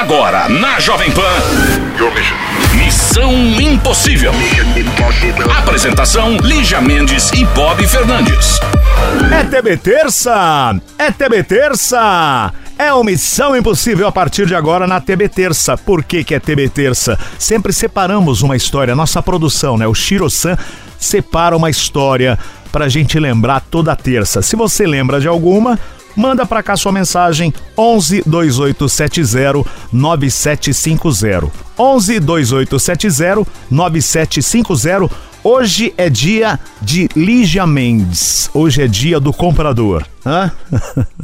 [0.00, 1.20] Agora, na Jovem Pan.
[2.74, 4.32] Missão Impossível.
[5.58, 8.58] Apresentação: Lígia Mendes e Bob Fernandes.
[9.30, 10.74] É TB Terça!
[10.98, 12.50] É TB Terça!
[12.78, 15.76] É uma Missão Impossível a partir de agora na TB Terça.
[15.76, 17.18] Por que, que é TB Terça?
[17.38, 18.96] Sempre separamos uma história.
[18.96, 19.86] Nossa produção, né?
[19.86, 20.56] O Shiro-san
[20.98, 22.38] separa uma história
[22.72, 24.40] pra gente lembrar toda terça.
[24.40, 25.78] Se você lembra de alguma,
[26.20, 31.50] manda pra cá sua mensagem 11 2870 9750.
[31.78, 35.30] 11 2870 9750.
[35.42, 38.50] Hoje é dia de Lígia Mendes.
[38.52, 40.04] Hoje é dia do comprador.
[40.24, 40.52] Hã?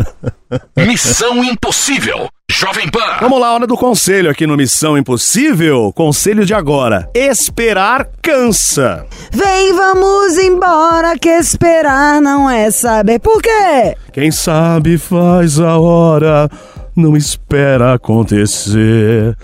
[0.74, 2.30] Missão Impossível.
[2.50, 3.18] Jovem Pan.
[3.20, 5.92] Vamos lá, hora do conselho aqui no Missão Impossível.
[5.92, 9.04] Conselho de agora: esperar cansa.
[9.32, 13.96] Vem, vamos embora, que esperar não é saber por quê.
[14.12, 16.48] Quem sabe faz a hora,
[16.94, 19.36] não espera acontecer.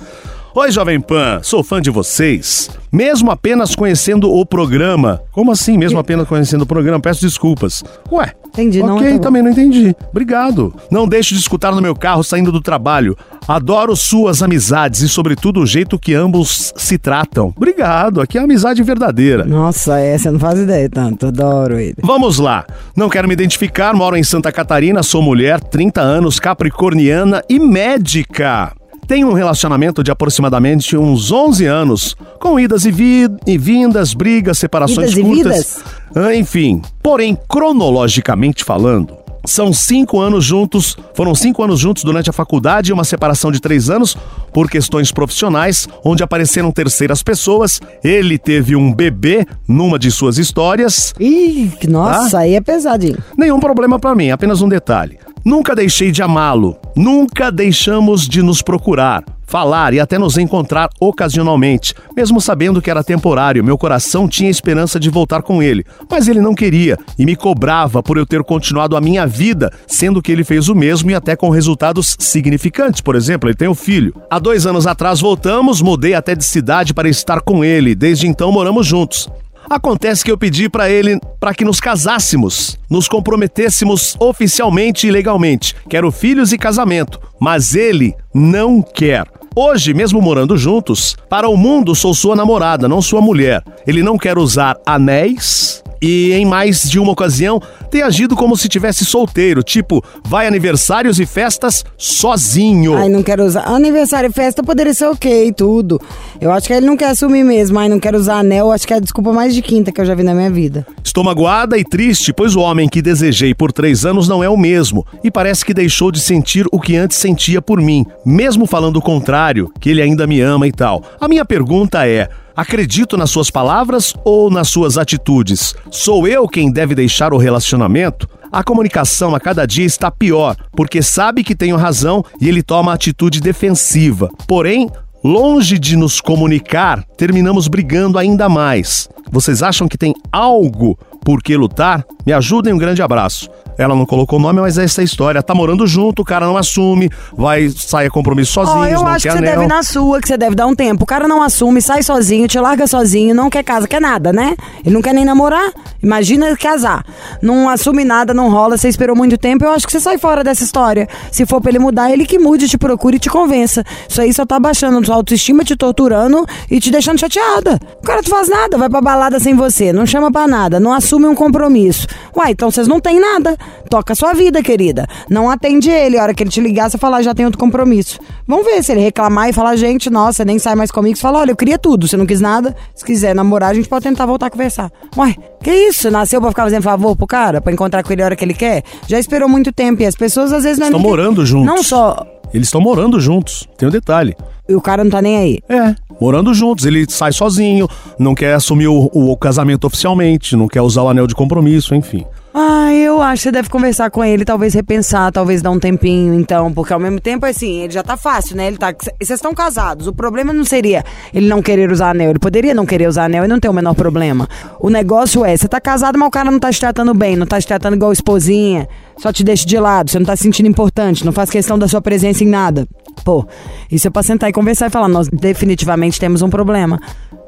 [0.54, 2.68] Oi, Jovem Pan, sou fã de vocês.
[2.92, 5.22] Mesmo apenas conhecendo o programa.
[5.32, 7.00] Como assim, mesmo apenas conhecendo o programa?
[7.00, 7.82] Peço desculpas.
[8.12, 8.32] Ué.
[8.48, 9.96] Entendi, não, Ok, tá também não entendi.
[10.10, 10.74] Obrigado.
[10.90, 13.16] Não deixe de escutar no meu carro saindo do trabalho.
[13.48, 17.50] Adoro suas amizades e, sobretudo, o jeito que ambos se tratam.
[17.56, 19.46] Obrigado, aqui é amizade verdadeira.
[19.46, 21.96] Nossa, essa eu não faz ideia tanto, adoro ele.
[22.02, 22.66] Vamos lá.
[22.94, 28.74] Não quero me identificar, moro em Santa Catarina, sou mulher, 30 anos, capricorniana e médica.
[29.06, 34.58] Tenho um relacionamento de aproximadamente uns 11 anos, com idas e, vi- e vindas, brigas,
[34.58, 35.84] separações Idas curtas.
[36.14, 39.14] Ah, Enfim, porém, cronologicamente falando,
[39.44, 43.60] são cinco anos juntos, foram cinco anos juntos durante a faculdade e uma separação de
[43.60, 44.16] três anos
[44.52, 47.80] por questões profissionais, onde apareceram terceiras pessoas.
[48.04, 51.12] Ele teve um bebê numa de suas histórias.
[51.18, 52.38] Ih, que- nossa, Tá?
[52.38, 53.18] aí é pesadinho.
[53.36, 55.18] Nenhum problema pra mim, apenas um detalhe.
[55.44, 61.94] Nunca deixei de amá-lo, nunca deixamos de nos procurar, falar e até nos encontrar ocasionalmente,
[62.16, 63.64] mesmo sabendo que era temporário.
[63.64, 68.00] Meu coração tinha esperança de voltar com ele, mas ele não queria e me cobrava
[68.04, 71.34] por eu ter continuado a minha vida, sendo que ele fez o mesmo e até
[71.34, 73.00] com resultados significantes.
[73.00, 74.14] Por exemplo, ele tem um filho.
[74.30, 77.96] Há dois anos atrás voltamos, mudei até de cidade para estar com ele.
[77.96, 79.28] Desde então moramos juntos.
[79.72, 85.74] Acontece que eu pedi pra ele para que nos casássemos, nos comprometêssemos oficialmente e legalmente.
[85.88, 89.26] Quero filhos e casamento, mas ele não quer.
[89.56, 93.64] Hoje, mesmo morando juntos, para o mundo sou sua namorada, não sua mulher.
[93.86, 98.68] Ele não quer usar anéis e, em mais de uma ocasião, tem agido como se
[98.68, 102.96] tivesse solteiro, tipo, vai aniversários e festas sozinho.
[102.96, 103.68] Ai, não quero usar.
[103.68, 106.00] Aniversário e festa poderia ser ok, tudo.
[106.40, 107.78] Eu acho que ele não quer assumir mesmo.
[107.78, 108.72] Ai, não quero usar anel.
[108.72, 110.84] Acho que é a desculpa mais de quinta que eu já vi na minha vida.
[111.04, 114.56] Estou magoada e triste, pois o homem que desejei por três anos não é o
[114.56, 118.96] mesmo e parece que deixou de sentir o que antes sentia por mim, mesmo falando
[118.96, 121.02] o contrário, que ele ainda me ama e tal.
[121.20, 125.74] A minha pergunta é: acredito nas suas palavras ou nas suas atitudes?
[125.90, 128.28] Sou eu quem deve deixar o relacionamento?
[128.50, 132.92] A comunicação a cada dia está pior, porque sabe que tenho razão e ele toma
[132.92, 134.28] atitude defensiva.
[134.46, 134.90] Porém,
[135.24, 139.08] Longe de nos comunicar, terminamos brigando ainda mais.
[139.30, 142.04] Vocês acham que tem algo por que lutar?
[142.24, 143.48] Me ajudem, um grande abraço.
[143.78, 145.42] Ela não colocou o nome, mas essa é a história.
[145.42, 149.06] Tá morando junto, o cara não assume, vai sair a compromisso sozinho, Ó, eu não
[149.06, 149.54] acho que você anel.
[149.54, 151.04] deve na sua, que você deve dar um tempo.
[151.04, 154.54] O cara não assume, sai sozinho, te larga sozinho, não quer casa, quer nada, né?
[154.84, 155.72] Ele não quer nem namorar.
[156.02, 157.04] Imagina casar.
[157.40, 159.64] Não assume nada, não rola, você esperou muito tempo.
[159.64, 161.08] Eu acho que você sai fora dessa história.
[161.30, 163.82] Se for pra ele mudar, ele que mude, te procure e te convença.
[164.08, 167.80] Isso aí só tá baixando sua autoestima, te torturando e te deixando chateada.
[168.00, 170.92] O cara não faz nada, vai pra balada sem você, não chama pra nada, não
[170.92, 172.06] assume um compromisso.
[172.36, 173.56] Uai, então vocês não têm nada.
[173.90, 175.06] Toca a sua vida, querida.
[175.28, 176.18] Não atende ele.
[176.18, 178.18] A hora que ele te ligar, você fala, "Ah, já tem outro compromisso.
[178.46, 181.16] Vamos ver se ele reclamar e falar, gente, nossa, nem sai mais comigo.
[181.16, 182.06] Você fala, olha, eu queria tudo.
[182.08, 182.74] Você não quis nada.
[182.94, 184.90] Se quiser namorar, a gente pode tentar voltar a conversar.
[185.16, 186.10] Uai, que isso?
[186.10, 187.60] Nasceu pra ficar fazendo favor pro cara?
[187.60, 188.82] Pra encontrar com ele a hora que ele quer?
[189.06, 191.66] Já esperou muito tempo e as pessoas às vezes não é Estão que- morando juntos.
[191.66, 192.26] Não só.
[192.52, 194.36] Eles estão morando juntos, tem um detalhe.
[194.68, 195.58] E o cara não tá nem aí.
[195.68, 196.84] É, morando juntos.
[196.84, 197.88] Ele sai sozinho,
[198.18, 202.24] não quer assumir o, o casamento oficialmente, não quer usar o anel de compromisso, enfim.
[202.54, 206.34] Ah, eu acho que você deve conversar com ele, talvez repensar, talvez dar um tempinho,
[206.34, 208.66] então, porque ao mesmo tempo, assim, ele já tá fácil, né?
[208.66, 208.92] Ele tá.
[208.92, 210.06] Vocês estão casados.
[210.06, 211.02] O problema não seria
[211.32, 212.30] ele não querer usar anel.
[212.30, 214.46] Ele poderia não querer usar anel e não ter o menor problema.
[214.78, 217.46] O negócio é, você tá casado, mas o cara não tá te tratando bem, não
[217.46, 218.86] tá te tratando igual esposinha.
[219.16, 221.88] só te deixa de lado, você não tá se sentindo importante, não faz questão da
[221.88, 222.86] sua presença em nada.
[223.24, 223.46] Pô,
[223.90, 227.00] isso é pra sentar e conversar e falar, nós definitivamente temos um problema.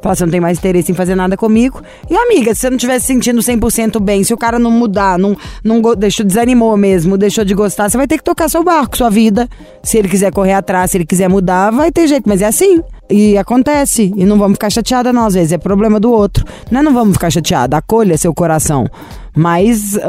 [0.05, 1.83] Falar, você não tem mais interesse em fazer nada comigo.
[2.11, 5.19] E amiga, se você não estiver se sentindo 100% bem, se o cara não mudar,
[5.19, 5.35] não,
[5.65, 9.09] não deixou, desanimou mesmo, deixou de gostar, você vai ter que tocar seu barco, sua
[9.09, 9.49] vida.
[9.83, 12.83] Se ele quiser correr atrás, se ele quiser mudar, vai ter jeito, mas é assim.
[13.09, 14.13] E acontece.
[14.15, 15.53] E não vamos ficar chateada, não, às vezes.
[15.53, 16.45] É problema do outro.
[16.71, 17.79] Não é não vamos ficar chateada.
[17.79, 18.87] Acolha seu coração.
[19.35, 20.01] Mas uh,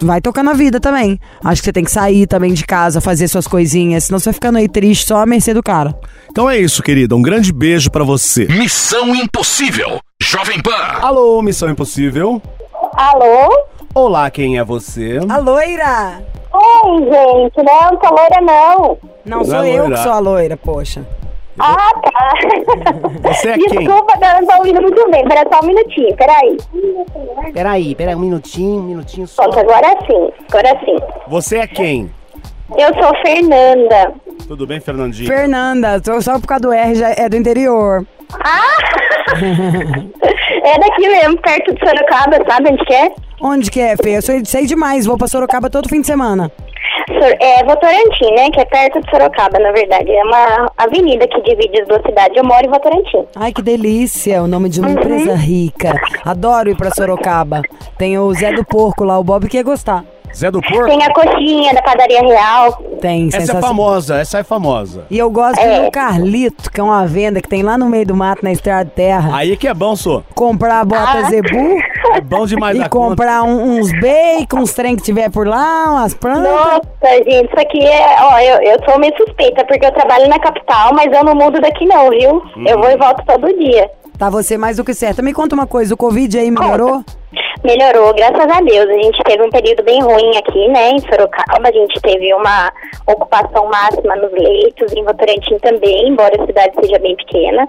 [0.00, 1.20] vai tocar na vida também.
[1.44, 4.04] Acho que você tem que sair também de casa, fazer suas coisinhas.
[4.04, 5.94] Senão você vai ficando aí triste só à mercê do cara.
[6.32, 7.14] Então é isso, querida.
[7.14, 8.46] Um grande beijo pra você.
[8.46, 10.00] Missão Impossível.
[10.18, 10.98] Jovem Pan.
[11.02, 12.40] Alô, Missão Impossível.
[12.94, 13.66] Alô?
[13.94, 15.20] Olá, quem é você?
[15.28, 16.22] A loira!
[16.54, 18.98] Oi, gente, não, tô loira não.
[19.26, 21.06] Não, Não sou é eu que sou a loira, poxa.
[21.58, 22.34] Ah, tá.
[23.30, 23.80] Você é quem?
[23.80, 25.28] Desculpa, eu não tô ouvindo muito bem.
[25.28, 26.56] Pera só um minutinho, peraí.
[27.52, 29.42] Peraí, peraí, um minutinho, um minutinho só.
[29.42, 30.96] Pronto, agora sim, agora sim.
[31.28, 32.10] Você é quem?
[32.70, 34.14] Eu sou Fernanda.
[34.48, 35.28] Tudo bem, Fernandinho?
[35.28, 38.04] Fernanda, só- só por causa do R já é do interior.
[40.64, 43.12] É daqui mesmo, perto de Sorocaba, sabe onde que é?
[43.40, 44.16] Onde que é, Fê?
[44.18, 46.50] Eu sei, sei demais, vou pra Sorocaba todo fim de semana.
[47.40, 48.48] É Votorantim, né?
[48.50, 50.10] Que é perto de Sorocaba, na verdade.
[50.10, 52.36] É uma avenida que divide as duas cidades.
[52.36, 53.24] Eu moro em Votorantim.
[53.36, 55.94] Ai, que delícia, o nome de uma empresa rica.
[56.24, 57.62] Adoro ir pra Sorocaba.
[57.98, 60.04] Tem o Zé do Porco lá, o Bob que ia gostar.
[60.34, 60.86] Zé do Porco?
[60.86, 62.72] Tem a coxinha da padaria real.
[63.00, 65.04] Tem, Essa é famosa, essa é famosa.
[65.10, 65.80] E eu gosto É.
[65.82, 68.84] no Carlito, que é uma venda que tem lá no meio do mato, na estrada
[68.84, 69.36] de terra.
[69.36, 70.22] Aí que é bom, sô.
[70.34, 71.22] Comprar a bota Ah.
[71.30, 71.76] zebu
[72.14, 72.90] É bom demais e conta.
[72.90, 76.44] comprar um- uns bacon, uns trem que tiver por lá, umas plantas.
[76.44, 78.16] Nossa, gente, isso aqui é.
[78.22, 81.60] Ó, eu, eu sou meio suspeita, porque eu trabalho na capital, mas eu não mudo
[81.60, 82.42] daqui, não, viu?
[82.66, 83.90] Eu vou e volto todo dia.
[84.18, 85.22] Tá você mais do que certo.
[85.22, 87.02] Me conta uma coisa, o Covid aí melhorou?
[87.64, 88.88] Melhorou, graças a Deus.
[88.88, 91.68] A gente teve um período bem ruim aqui, né, em Sorocaba.
[91.68, 92.72] A gente teve uma
[93.06, 97.68] ocupação máxima nos leitos, em Votorantim também, embora a cidade seja bem pequena.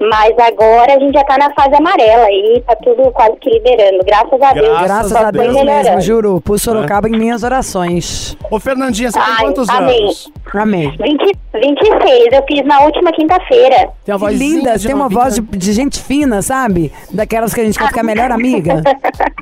[0.00, 4.02] Mas agora a gente já tá na fase amarela e tá tudo quase que liberando.
[4.04, 4.82] Graças a Deus.
[4.82, 6.40] Graças a Deus mesmo, juro.
[6.40, 8.36] Pus Sorocaba em minhas orações.
[8.50, 10.02] Ô, Fernandinha, você tem Ai, quantos amém.
[10.04, 10.32] anos?
[10.54, 10.90] Amém.
[10.98, 13.90] 20, 26, eu fiz na última quinta-feira.
[14.04, 16.92] Tem uma vozinha linda, tem uma voz de, de gente fina, sabe?
[17.10, 18.82] Daquelas que a gente quer ficar melhor amiga.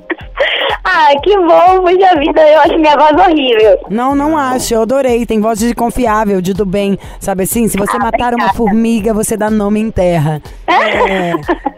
[0.85, 3.79] Ah, que bom, puxa vida, eu acho minha voz horrível.
[3.89, 5.25] Não, não acho, eu adorei.
[5.25, 6.99] Tem voz de confiável, de do bem.
[7.21, 7.69] Sabe assim?
[7.69, 8.55] Se você Ah, matar uma obrigada.
[8.55, 10.41] formiga, você dá nome em terra.
[10.69, 11.33] É.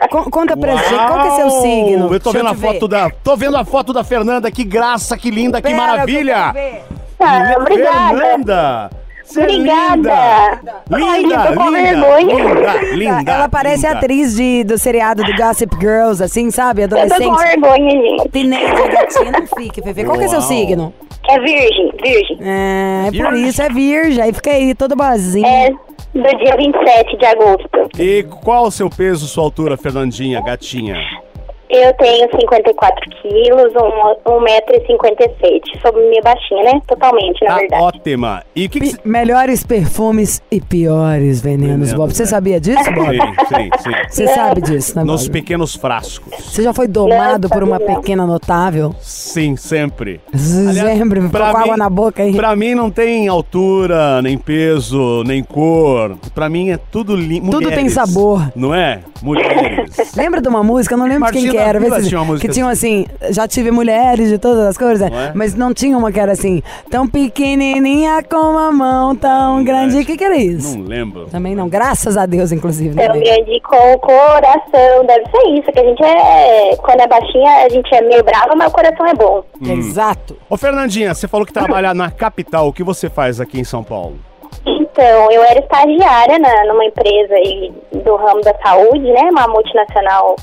[0.08, 1.62] Con- conta pra gente, qual que é seu Uau!
[1.62, 2.14] signo?
[2.14, 2.66] Eu tô Deixa vendo a te ver.
[2.74, 3.10] foto da.
[3.10, 6.34] Tô vendo a foto da Fernanda, que graça, que linda, que Pera, maravilha!
[6.52, 6.84] que eu quero ver.
[7.20, 8.16] Ah, obrigada.
[8.18, 8.90] Fernanda!
[9.24, 9.96] Você é Obrigada.
[9.96, 10.82] linda!
[10.92, 12.34] Ai, Linda, tô com linda, vergonha.
[12.34, 12.82] linda,
[13.18, 13.98] linda, Ela parece linda.
[13.98, 16.82] atriz de, do seriado do Gossip Girls, assim, sabe?
[16.82, 17.38] Eu tô com Adolescente.
[17.38, 18.28] vergonha, gente.
[18.28, 20.04] Teenager, gatinha, não fique, Fefe.
[20.04, 20.92] Qual que é seu signo?
[21.28, 22.38] É virgem, virgem.
[22.42, 23.48] É, por Virgem.
[23.48, 24.22] isso é virgem.
[24.22, 25.46] Aí fica aí, todo boazinho.
[25.46, 27.68] É do dia 27 de agosto.
[27.98, 30.96] E qual o seu peso, sua altura, Fernandinha, gatinha?
[31.70, 33.72] Eu tenho 54 quilos,
[34.26, 35.80] 1,56m.
[35.82, 36.80] Sou meio baixinha, né?
[36.86, 37.82] Totalmente, na Tá verdade.
[37.82, 38.42] ótima.
[38.54, 42.14] E o que, que melhores perfumes e piores venenos, Venenos, Bob.
[42.14, 42.26] Você é.
[42.26, 43.16] sabia disso, Bob?
[43.16, 43.90] Sim, sim, sim.
[44.08, 45.32] Você sabe disso, né, Nos Bob?
[45.32, 46.32] pequenos frascos.
[46.44, 47.86] Você já foi domado Não, por uma não.
[47.96, 48.94] pequena notável?
[49.00, 50.20] Sim, sempre.
[50.34, 52.34] Sempre com água na boca aí.
[52.34, 56.16] Pra mim não tem altura, nem peso, nem cor.
[56.34, 57.50] Pra mim é tudo lindo.
[57.50, 58.52] Tudo tem sabor.
[58.54, 59.00] Não é?
[59.22, 60.12] Mulheres.
[60.16, 60.94] Lembra de uma música?
[60.94, 62.00] Eu não lembro de quem Martina que era.
[62.02, 65.10] se- tinha uma que tinham assim, já tive mulheres de todas as cores, né?
[65.10, 65.32] Não é?
[65.34, 69.98] mas não tinha uma que era assim, tão pequenininha com uma mão tão grande.
[69.98, 70.78] O que que era isso?
[70.78, 71.26] não lembro.
[71.26, 72.94] Também não, graças a Deus, inclusive.
[72.94, 73.24] Né, Tão Bê?
[73.24, 75.06] grande com o coração.
[75.06, 76.76] Deve ser isso, que a gente é.
[76.76, 79.44] Quando é baixinha, a gente é meio brava, mas o coração é bom.
[79.62, 80.36] Exato.
[80.48, 82.68] Ô Fernandinha, você falou que trabalha na capital.
[82.68, 84.16] O que você faz aqui em São Paulo?
[84.94, 89.22] Então, eu era estagiária na, numa empresa aí do ramo da saúde, né?
[89.22, 90.36] Uma multinacional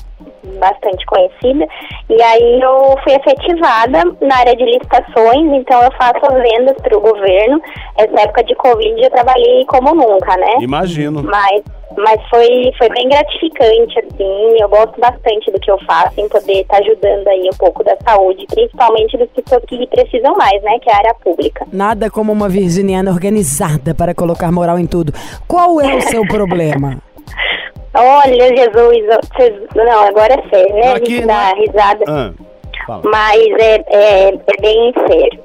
[0.58, 1.66] bastante conhecida.
[2.08, 6.96] E aí eu fui efetivada na área de licitações, então eu faço as vendas para
[6.96, 7.60] o governo.
[7.96, 10.54] Essa época de Covid eu trabalhei como nunca, né?
[10.60, 11.22] Imagino.
[11.22, 11.62] Mas,
[11.96, 14.56] mas foi, foi bem gratificante, assim.
[14.60, 17.96] Eu gosto bastante do que eu faço, em poder estar ajudando aí um pouco da
[18.04, 20.78] saúde, principalmente das pessoas que precisam mais, né?
[20.80, 21.66] Que é a área pública.
[21.72, 25.12] Nada como uma virginiana organizada para colocar moral em tudo.
[25.46, 26.98] Qual é o seu problema?
[27.94, 30.88] Olha, Jesus, vocês- não, agora é sério, né?
[30.88, 31.52] A Aqui, gente dá né?
[31.58, 35.40] risada, Ah, mas é, é, é bem sério.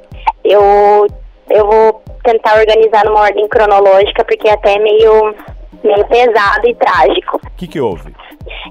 [0.45, 1.07] Eu,
[1.49, 5.35] eu vou tentar organizar numa ordem cronológica, porque é até meio,
[5.83, 7.35] meio pesado e trágico.
[7.37, 8.15] O que que houve?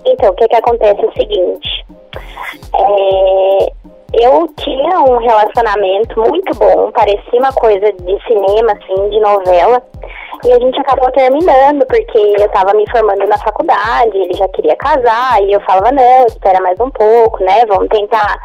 [0.06, 1.84] Então, o que que acontece é o seguinte.
[2.74, 3.72] É,
[4.12, 9.82] eu tinha um relacionamento muito bom, parecia uma coisa de cinema, assim, de novela.
[10.44, 14.76] E a gente acabou terminando, porque eu tava me formando na faculdade, ele já queria
[14.76, 17.64] casar, e eu falava, não, espera mais um pouco, né?
[17.66, 18.36] Vamos tentar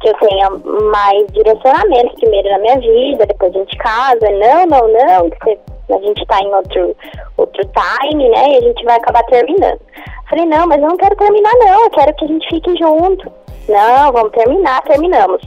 [0.00, 4.30] que eu tenha mais direcionamento primeiro na minha vida, depois a gente casa.
[4.30, 5.58] Não, não, não, que
[5.94, 6.96] a gente tá em outro,
[7.36, 8.50] outro time, né?
[8.50, 9.80] E a gente vai acabar terminando.
[10.28, 13.32] Falei, não, mas eu não quero terminar, não, eu quero que a gente fique junto.
[13.68, 15.42] Não, vamos terminar, terminamos.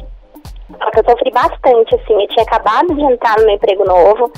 [0.77, 4.31] Só que eu sofri bastante, assim, eu tinha acabado de entrar no meu emprego novo,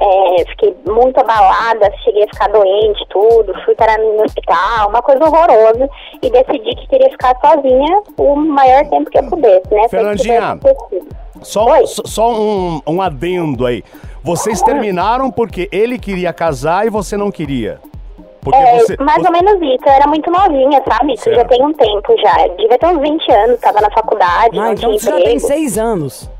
[0.00, 5.24] é, fiquei muito abalada, cheguei a ficar doente, tudo, fui para no hospital, uma coisa
[5.24, 5.88] horrorosa,
[6.22, 9.88] e decidi que queria ficar sozinha o maior tempo que eu pudesse, né?
[9.88, 10.58] Fernandinha.
[11.42, 11.86] Só, Oi.
[11.86, 13.82] só- só um, um adendo aí.
[14.22, 17.78] Vocês terminaram porque ele queria casar e você não queria.
[18.44, 18.96] Porque É, você.
[19.00, 21.14] mais você- ou menos isso, eu era muito novinha, sabe?
[21.14, 24.58] Isso já tem um tempo já, eu devia ter uns 20 anos, tava na faculdade,
[24.58, 25.40] Ah, então você já tem emprego.
[25.40, 26.30] seis anos.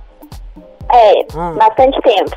[0.92, 1.52] É, Ah.
[1.56, 2.37] bastante tempo.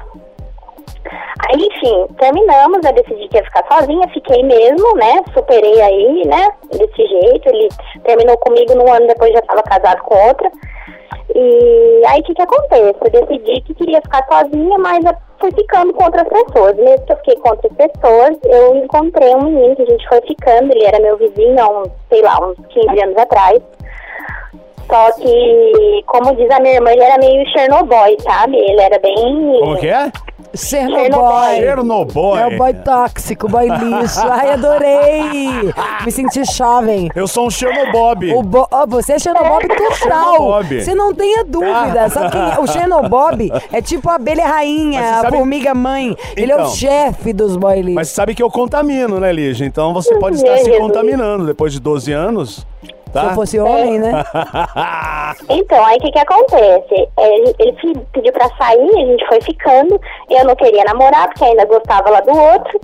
[1.49, 5.21] Aí, enfim, terminamos, eu decidi que ia ficar sozinha, fiquei mesmo, né?
[5.33, 6.49] Superei aí, né?
[6.71, 7.47] Desse jeito.
[7.49, 7.69] Ele
[8.03, 10.51] terminou comigo num ano depois já estava casado com outra.
[11.35, 12.95] E aí o que que acontece?
[13.01, 15.03] Eu decidi que queria ficar sozinha, mas
[15.39, 16.75] fui ficando com outras pessoas.
[16.75, 20.21] Mesmo que eu fiquei com outras pessoas, eu encontrei um menino que a gente foi
[20.21, 23.61] ficando, ele era meu vizinho há uns, sei lá, uns 15 anos atrás.
[24.89, 28.55] Só que, como diz a minha irmã, ele era meio Chernobyl, sabe?
[28.57, 29.59] Ele era bem.
[29.59, 30.09] Como que é?
[30.55, 31.59] Chernobyl.
[31.59, 32.37] Chernobyl.
[32.37, 34.19] É o boy tóxico, boy lixo.
[34.29, 35.73] Ai, adorei.
[36.05, 37.09] Me senti jovem.
[37.15, 38.37] Eu sou um Chernobyl.
[38.37, 38.67] O bo...
[38.71, 40.35] ó, você é Chernobyl total.
[40.35, 40.81] Chernobyl.
[40.81, 42.05] Você não tenha dúvida.
[42.05, 42.09] Ah.
[42.09, 42.59] Sabe quem é?
[42.59, 46.15] O Chernobyl é tipo a abelha rainha, você a sabe- formiga mãe.
[46.35, 46.69] Ele é o Então.
[46.71, 47.95] chefe dos boy lixo.
[47.95, 49.65] Mas sabe que eu contamino, né, Lígia?
[49.65, 52.65] Então você pode estar Meu se contaminando depois de 12 anos.
[53.07, 53.23] Se Tá?
[53.23, 54.11] eu fosse homem, né?
[55.49, 57.09] Então, aí o que que acontece?
[57.17, 57.77] Ele, ele
[58.13, 59.99] pediu pra sair, a gente foi ficando.
[60.29, 62.79] Eu não queria namorar, porque ainda gostava lá do outro,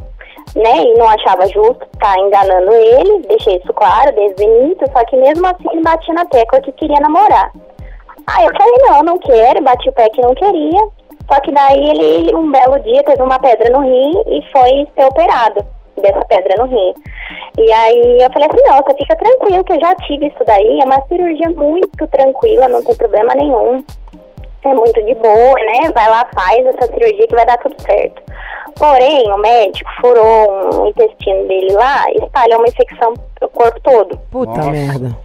[0.56, 0.84] né?
[0.84, 3.20] E não achava justo estar enganando ele.
[3.28, 6.72] Deixei isso claro desde o início, só que mesmo assim ele batia na tecla que
[6.74, 7.52] queria namorar.
[8.28, 10.82] Aí eu falei, não, não quero, bati o pé que não queria.
[11.32, 15.06] Só que daí ele, um belo dia, teve uma pedra no rim e foi ser
[15.06, 15.66] operado
[16.02, 16.94] dessa pedra no rim.
[17.58, 20.86] E aí eu falei assim, você fica tranquilo que eu já tive isso daí, é
[20.86, 23.84] uma cirurgia muito tranquila, não tem problema nenhum.
[24.66, 25.92] É muito de boa, né?
[25.94, 28.22] Vai lá, faz essa cirurgia que vai dar tudo certo.
[28.78, 34.18] Porém, o médico furou um intestino dele lá e espalhou uma infecção pro corpo todo.
[34.32, 35.18] Puta merda.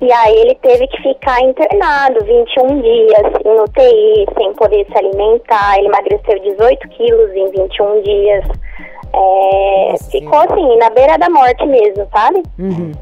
[0.00, 5.76] E aí ele teve que ficar internado 21 dias em UTI, sem poder se alimentar.
[5.76, 8.44] Ele emagreceu 18 quilos em 21 dias.
[9.12, 12.42] É, Nossa ficou assim, na beira da morte mesmo, sabe?
[12.58, 12.92] Uhum.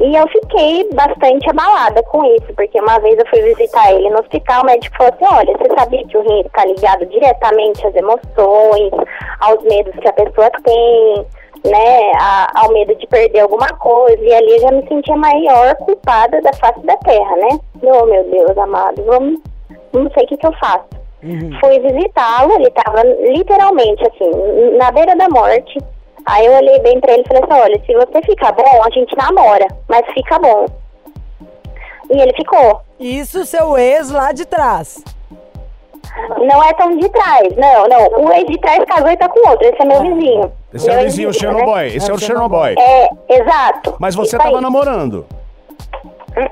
[0.00, 4.20] E eu fiquei bastante abalada com isso, porque uma vez eu fui visitar ele no
[4.20, 7.94] hospital, o médico falou assim, olha, você sabia que o rim está ligado diretamente às
[7.94, 8.90] emoções,
[9.40, 11.26] aos medos que a pessoa tem,
[11.64, 15.18] né, a- ao medo de perder alguma coisa, e ali eu já me sentia a
[15.18, 17.48] maior culpada da face da terra, né?
[17.82, 19.40] Oh, meu Deus amado, vamos,
[19.92, 21.01] não sei o que que eu faço.
[21.60, 24.30] Fui visitá-lo, ele estava literalmente assim,
[24.76, 25.78] na beira da morte.
[26.26, 28.90] Aí eu olhei bem pra ele e falei assim, olha, se você ficar bom, a
[28.90, 30.66] gente namora, mas fica bom.
[32.10, 32.80] E ele ficou.
[32.98, 35.02] Isso, seu ex lá de trás.
[36.38, 38.24] Não é tão de trás, não, não.
[38.24, 40.52] O ex de trás casou e tá com outro, esse é meu vizinho.
[40.74, 41.74] Esse é Meu o vizinho, o ex-vizinho, Chernobyl.
[41.76, 41.86] né?
[41.88, 42.74] Esse é É o o Chernobyl.
[42.78, 43.96] É, exato.
[43.98, 44.62] Mas você Isso tava aí.
[44.62, 45.26] namorando.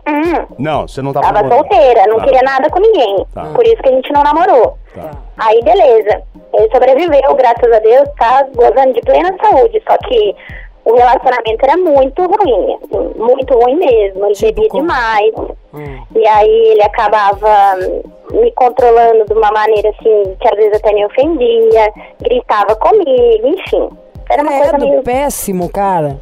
[0.06, 1.68] Hum, Não, você não tava, Tava namorando.
[1.68, 2.24] solteira, não Tá.
[2.24, 3.26] queria nada com ninguém.
[3.34, 3.44] Tá.
[3.54, 4.76] Por isso que a gente não namorou.
[4.94, 5.10] Tá.
[5.38, 6.22] Aí, beleza.
[6.52, 9.82] Ele sobreviveu, graças a Deus, tá gozando de plena saúde.
[9.88, 10.34] Só que
[10.84, 14.26] o relacionamento era muito ruim, assim, muito ruim mesmo.
[14.26, 14.82] Ele Tipo bebia como?
[14.82, 15.34] demais.
[15.72, 16.04] Hum.
[16.16, 18.02] E aí ele acabava hum,
[18.40, 23.88] me controlando de uma maneira assim, que às vezes até me ofendia, gritava comigo, enfim.
[24.28, 25.02] Era uma coisa Credo, meio.
[25.02, 26.18] péssimo, cara.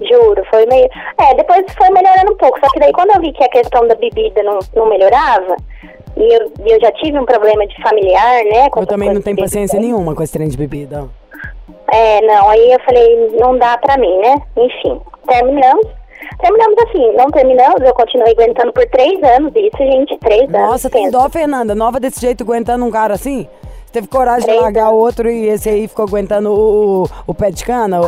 [0.00, 0.88] Juro, foi meio.
[1.18, 2.58] É, depois foi melhorando um pouco.
[2.60, 5.56] Só que daí quando eu vi que a questão da bebida não, não melhorava,
[6.16, 8.68] e eu, eu já tive um problema de familiar, né?
[8.76, 9.94] Eu também não tenho de paciência bebida.
[9.96, 11.08] nenhuma com esse trem de bebida.
[11.92, 14.34] É, não, aí eu falei, não dá pra mim, né?
[14.56, 15.86] Enfim, terminamos.
[16.40, 20.70] Terminamos assim, não terminamos, eu continuei aguentando por três anos isso, gente, três anos.
[20.70, 21.18] Nossa, tem pensa.
[21.18, 21.74] dó, Fernanda.
[21.74, 23.46] Nova desse jeito, aguentando um cara assim?
[23.92, 25.00] Teve coragem de Três largar anos.
[25.00, 28.00] outro e esse aí ficou aguentando o, o pé de cana?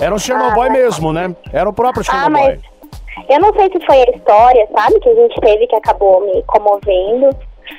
[0.00, 1.34] Era o Chernobyl mesmo, né?
[1.52, 2.58] Era o próprio Ah, Chernobyl.
[3.16, 6.20] mas eu não sei se foi a história, sabe, que a gente teve que acabou
[6.26, 7.30] me comovendo.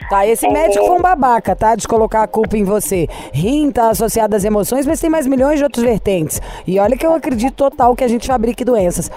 [0.09, 0.49] Tá, esse É.
[0.49, 1.75] médico foi um babaca, tá?
[1.75, 3.07] De colocar a culpa em você.
[3.31, 6.41] Rim tá associado às emoções, mas tem mais milhões de outros vertentes.
[6.65, 9.11] E olha que eu acredito total que a gente fabrique doenças.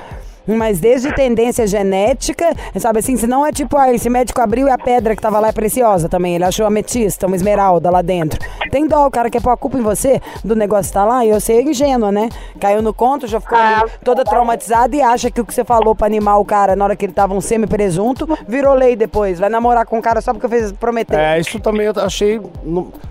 [0.56, 2.46] Mas desde tendência genética,
[2.78, 5.38] sabe assim, se não é tipo, ah, esse médico abriu e a pedra que tava
[5.38, 6.34] lá é preciosa também.
[6.34, 8.38] Ele achou ametista, uma esmeralda lá dentro.
[8.70, 11.30] Tem dó, o cara quer pôr a culpa em você do negócio tá lá e
[11.30, 12.28] eu sei ingênua, né?
[12.60, 15.64] Caiu no conto, já ficou Ah, ali toda traumatizada e acha que o que você
[15.64, 19.38] falou pra animar o cara na hora que ele tava um semi-presunto virou lei depois.
[19.38, 21.18] Vai namorar com o cara só porque fez prometer.
[21.18, 22.40] É, isso também eu achei.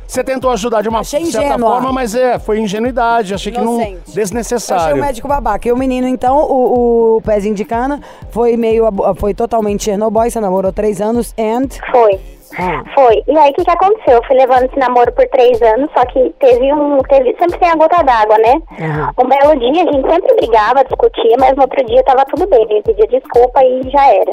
[0.08, 1.72] Você tentou ajudar de uma Achei certa ingênua.
[1.74, 3.34] forma, mas é, foi ingenuidade.
[3.34, 3.76] Achei que não.
[3.76, 3.92] Inocente.
[3.96, 4.96] Eu achei Desnecessário.
[4.96, 5.68] o médico babaca.
[5.68, 8.00] E o menino, então, o, o pezinho de cana,
[8.32, 8.88] foi meio.
[9.20, 10.32] Foi totalmente Chernobyl.
[10.32, 11.68] Você namorou três anos and.
[11.92, 12.20] Foi.
[12.58, 12.82] Ah.
[12.96, 13.24] Foi.
[13.28, 14.16] E aí o que, que aconteceu?
[14.16, 16.98] Eu fui levando esse namoro por três anos, só que teve um.
[17.04, 18.54] Teve, sempre tem a gota d'água, né?
[18.80, 19.26] Uhum.
[19.26, 22.66] Um belo dia a gente sempre brigava, discutia, mas no outro dia tava tudo bem.
[22.70, 24.32] Ele pedia desculpa e já era.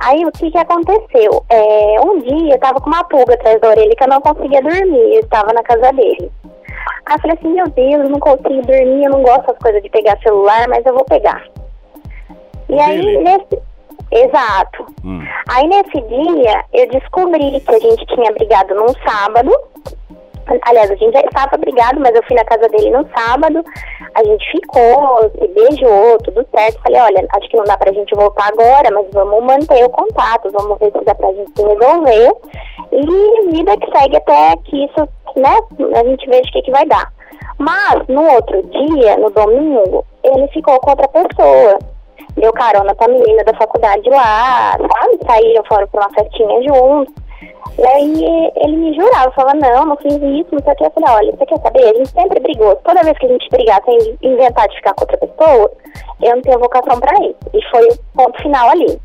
[0.00, 1.44] Aí o que, que aconteceu?
[1.50, 4.62] É, um dia eu tava com uma pulga atrás da orelha que eu não conseguia
[4.62, 5.14] dormir.
[5.14, 6.32] Eu estava na casa dele.
[7.06, 9.82] Aí eu falei assim, meu Deus, eu não consigo dormir, eu não gosto das coisas
[9.82, 11.44] de pegar celular, mas eu vou pegar.
[12.72, 13.62] E aí, nesse.
[14.10, 14.86] Exato.
[15.48, 19.50] Aí nesse dia eu descobri que a gente tinha brigado num sábado.
[20.62, 23.64] Aliás, a gente já estava brigado, mas eu fui na casa dele no sábado.
[24.14, 26.82] A gente ficou, se beijou, tudo certo.
[26.82, 30.50] Falei, olha, acho que não dá pra gente voltar agora, mas vamos manter o contato,
[30.52, 32.32] vamos ver se dá pra gente se resolver.
[32.92, 35.56] E vida que segue até que isso, né,
[35.94, 37.10] a gente veja o que, que vai dar.
[37.58, 41.78] Mas no outro dia, no domingo, ele ficou com outra pessoa
[42.36, 45.18] deu carona pra menina da faculdade lá, sabe?
[45.26, 47.14] Saíram, foram pra uma festinha juntos.
[47.78, 50.84] E aí ele me jurava, falava, não, não fiz isso, não sei o que.
[50.84, 51.84] Eu falei, olha, você quer saber?
[51.84, 52.76] A gente sempre brigou.
[52.76, 55.70] Toda vez que a gente brigar sem inventar de ficar com outra pessoa,
[56.22, 57.36] eu não tenho vocação pra isso.
[57.54, 59.00] E foi o ponto final ali.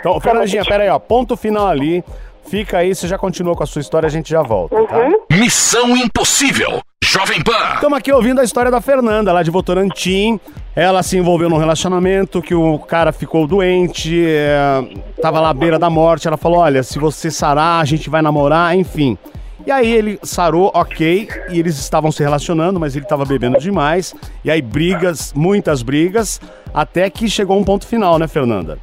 [0.00, 0.98] Então, Fernandinha, pera aí, ó.
[0.98, 2.04] Ponto final ali.
[2.44, 4.98] Fica aí, você já continua com a sua história, a gente já volta, tá?
[4.98, 5.14] Uhum.
[5.30, 6.80] Missão Impossível.
[7.04, 7.74] Jovem Pan.
[7.74, 10.40] Estamos aqui ouvindo a história da Fernanda, lá de Votorantim.
[10.74, 14.82] Ela se envolveu num relacionamento que o cara ficou doente, é,
[15.20, 16.28] tava lá à beira da morte.
[16.28, 19.18] Ela falou: Olha, se você sarar, a gente vai namorar, enfim.
[19.66, 24.14] E aí ele sarou, ok, e eles estavam se relacionando, mas ele estava bebendo demais.
[24.42, 26.40] E aí brigas, muitas brigas,
[26.72, 28.78] até que chegou um ponto final, né, Fernanda?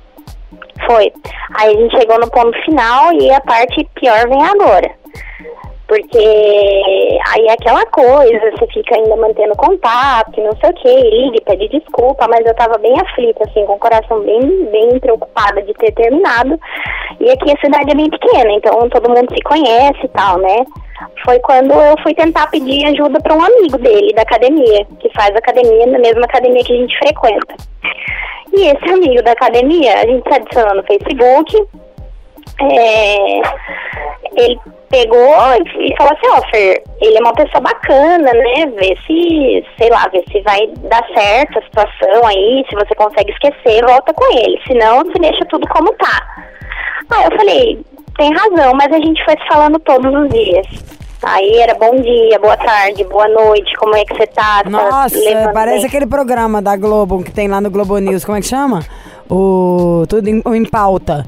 [0.85, 1.11] Foi.
[1.55, 4.91] Aí a gente chegou no ponto final e a parte pior vem agora.
[5.87, 11.41] Porque aí é aquela coisa, você fica ainda mantendo contato, não sei o que, liga,
[11.45, 15.73] pede desculpa, mas eu tava bem aflita, assim, com o coração bem, bem preocupada de
[15.75, 16.59] ter terminado.
[17.21, 20.65] E aqui a cidade é bem pequena, então todo mundo se conhece e tal, né?
[21.23, 25.33] Foi quando eu fui tentar pedir ajuda para um amigo dele da academia, que faz
[25.35, 27.55] academia na mesma academia que a gente frequenta.
[28.53, 31.67] E esse amigo da academia, a gente se adicionou no Facebook,
[32.61, 33.41] é,
[34.35, 35.35] ele pegou
[35.79, 38.65] e falou assim, ó, Fer, ele é uma pessoa bacana, né?
[38.75, 43.31] Vê se, sei lá, vê se vai dar certo a situação aí, se você consegue
[43.31, 44.59] esquecer, volta com ele.
[44.67, 46.45] Senão, você deixa tudo como tá.
[47.09, 47.85] Aí eu falei,
[48.17, 50.67] tem razão, mas a gente foi se falando todos os dias.
[51.23, 54.63] Aí era bom dia, boa tarde, boa noite, como é que você tá?
[54.63, 55.87] Tá Nossa, levando parece bem?
[55.87, 58.23] aquele programa da Globo que tem lá no Globo News.
[58.23, 58.81] Como é que chama?
[59.29, 61.25] O Tudo em, em Pauta.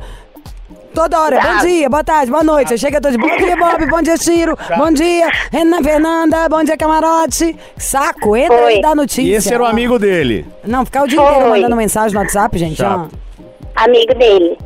[0.94, 2.70] Toda hora, bom dia, boa tarde, boa noite.
[2.70, 6.64] Você chega todo dia, bom dia, Bob, bom dia, Ciro, bom dia, Renan Fernanda, bom
[6.64, 7.56] dia, camarote.
[7.78, 8.78] Saco, entra Foi.
[8.78, 9.22] e dá notícia.
[9.22, 10.46] E esse era o amigo dele.
[10.66, 11.28] Não, ficar o dia Foi.
[11.32, 12.78] inteiro mandando mensagem no WhatsApp, gente.
[12.78, 13.10] Chato.
[13.14, 13.84] ó.
[13.84, 14.58] amigo dele.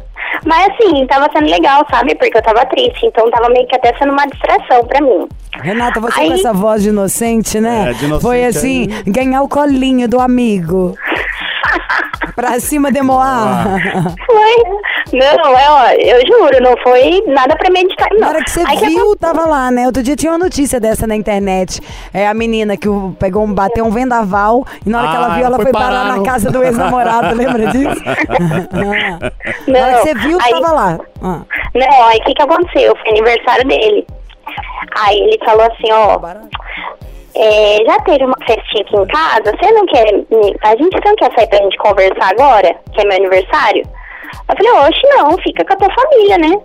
[0.46, 2.16] Mas assim, tava sendo legal, sabe?
[2.16, 5.28] Porque eu tava triste, então tava meio que até sendo uma distração pra mim.
[5.62, 7.90] Renata, você Aí- com essa voz de inocente, né?
[7.90, 10.98] É, de inocente Foi assim, ganhar o colinho do amigo.
[12.36, 13.66] pra cima de Moar.
[14.26, 14.64] Foi.
[15.14, 18.20] Não, é, ó, eu juro, não foi nada pra meditar, não.
[18.22, 19.86] Na hora que você Aí viu, tava lá, né?
[19.86, 21.80] Outro dia tinha uma notícia dessa na internet.
[22.14, 25.26] É a menina que o- pegou um, bateu um vendaval e na hora que ela
[25.28, 28.02] Ah, viu, ela foi foi parar na casa do ex-namorado, lembra disso?
[28.06, 29.32] Ah.
[29.68, 31.00] na hora que você viu, aí- tava lá.
[31.22, 31.42] Ah.
[31.76, 32.96] Não, aí o que que aconteceu?
[32.98, 34.08] Foi aniversário dele.
[35.06, 36.18] Aí ele falou assim, ó,
[37.36, 40.06] é, já teve uma festinha aqui em casa, você não quer,
[40.64, 43.84] a gente não quer sair pra gente conversar agora, que é meu aniversário?
[44.50, 46.56] Eu falei, oxe, não, fica com a tua família, né?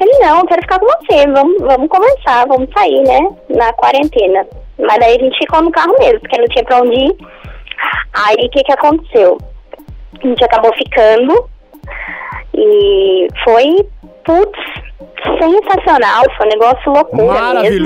[0.00, 4.46] Ele, não, eu quero ficar com você, vamos, vamos conversar, vamos sair, né, na quarentena.
[4.78, 7.16] Mas daí a gente ficou no carro mesmo, porque não tinha pra onde ir.
[8.14, 9.38] Aí o que que aconteceu?
[10.22, 11.48] A gente acabou ficando,
[12.54, 13.86] e foi,
[14.24, 14.58] putz,
[15.38, 17.84] sensacional, foi um negócio loucura mesmo.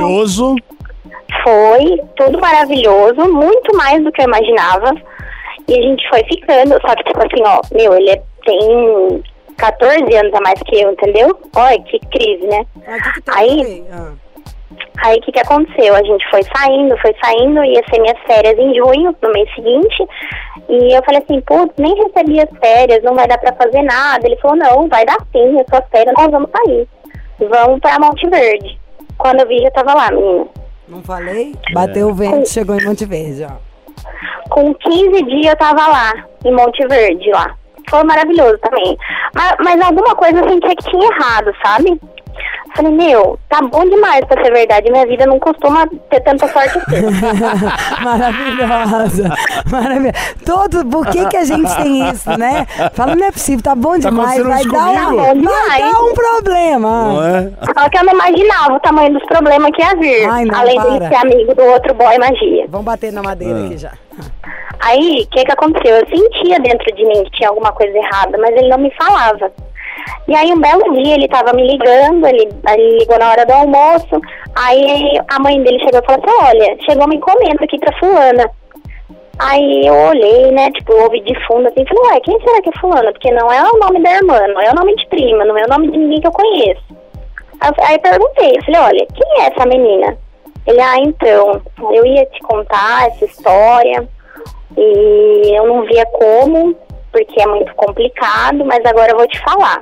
[1.43, 4.95] Foi tudo maravilhoso, muito mais do que eu imaginava.
[5.69, 9.23] E a gente foi ficando, só que tipo assim, ó, meu, ele é- tem
[9.57, 11.39] 14 anos a mais que eu, entendeu?
[11.57, 12.67] Olha que crise, né?
[12.87, 13.85] Ah, que que Aí-?
[13.91, 14.13] Ah.
[15.05, 15.95] Aí o que, que aconteceu?
[15.95, 20.07] A gente foi saindo, foi saindo, ia ser minhas férias em junho, no mês seguinte.
[20.69, 24.25] E eu falei assim, putz, nem recebi as férias, não vai dar pra fazer nada.
[24.27, 26.89] Ele falou, não, vai dar sim, as suas férias, nós vamos sair.
[27.41, 28.79] Vamos pra Monte Verde.
[29.19, 30.47] Quando eu vi, já tava lá, menina.
[30.88, 31.55] Não falei?
[31.73, 33.57] Bateu o vento, chegou em Monte Verde, ó.
[34.51, 36.12] Com 15 dias eu tava lá,
[36.44, 37.55] em Monte Verde, lá.
[37.88, 38.97] Foi maravilhoso também.
[39.35, 42.01] Mas, mas alguma coisa eu sentia que tinha errado, sabe?
[42.77, 44.91] Falei, meu, tá bom demais pra ser verdade.
[44.91, 47.07] Minha vida não costuma ter tanta sorte assim.
[48.05, 49.31] Maravilhosa.
[49.71, 50.15] Maravilhosa.
[50.45, 52.67] Todo, por que, que a gente tem isso, né?
[52.93, 54.41] Fala, não é possível, tá bom demais.
[54.41, 54.49] acontecendo
[54.81, 55.93] Vai dar, um, vai Demais.
[55.93, 56.89] dar um problema.
[57.13, 57.51] Não é?
[57.79, 60.29] Só que eu não imaginava o tamanho dos problemas que ia vir.
[60.29, 60.91] Ai, não, além para.
[60.91, 62.67] dele ser amigo do outro boy magia.
[62.69, 63.67] Vamos bater na madeira Ah.
[63.67, 63.93] aqui já.
[64.81, 65.97] Aí, o que que aconteceu?
[65.97, 69.51] Eu sentia dentro de mim que tinha alguma coisa errada, mas ele não me falava.
[70.27, 73.53] E aí, um belo dia, ele tava me ligando, ele, ele ligou na hora do
[73.53, 74.21] almoço,
[74.55, 78.51] aí a mãe dele chegou e falou assim, olha, chegou uma encomenda aqui pra fulana.
[79.38, 82.81] Aí eu olhei, né, tipo, ouvi de fundo assim, falei, ué, quem será que é
[82.81, 83.12] fulana?
[83.12, 85.64] Porque não é o nome da irmã, não é o nome de prima, não é
[85.64, 86.85] o nome de ninguém que eu conheço.
[87.61, 90.17] Aí perguntei, falei, olha, quem é essa menina?
[90.67, 91.61] Ele, ah, então,
[91.93, 94.09] eu ia te contar essa história
[94.77, 96.75] e eu não via como,
[97.12, 99.81] porque é muito complicado, mas agora eu vou te falar.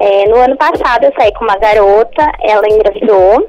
[0.00, 3.48] É, no ano passado eu saí com uma garota, ela engravidou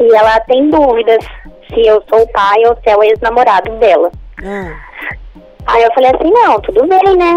[0.00, 1.24] e ela tem dúvidas
[1.72, 4.10] se eu sou o pai ou se é o ex-namorado dela.
[4.44, 4.76] Ah.
[5.66, 7.34] Aí eu falei assim, não, tudo bem, né?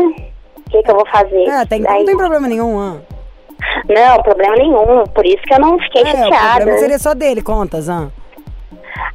[0.57, 1.43] O que, que eu vou fazer?
[1.47, 2.79] É, tem, Daí- não tem problema nenhum.
[2.79, 2.97] Ah.
[3.89, 5.03] Não, problema nenhum.
[5.13, 6.55] Por isso que eu não fiquei É, o chateada.
[6.55, 7.89] problema seria só dele, contas.
[7.89, 8.07] Ah.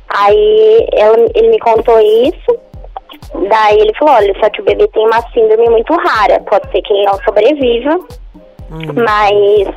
[0.08, 2.58] Aí ela- ele me contou isso.
[3.48, 6.40] Daí ele falou, olha, só que o bebê tem uma síndrome muito rara.
[6.40, 7.98] Pode ser que ele não sobreviva.
[8.70, 8.92] Hum.
[8.94, 9.74] Mas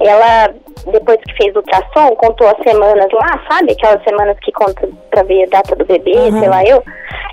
[0.00, 0.54] ela,
[0.92, 3.72] depois que fez o ultrassom, contou as semanas lá, sabe?
[3.72, 6.40] Aquelas semanas que conta pra ver a data do bebê, Uhum.
[6.40, 6.82] sei lá eu.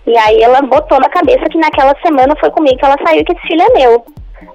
[0.05, 3.33] E aí ela botou na cabeça que naquela semana foi comigo que ela saiu que
[3.33, 4.05] esse filho é meu.